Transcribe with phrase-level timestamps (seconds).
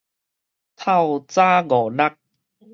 [0.75, 2.13] 透早五六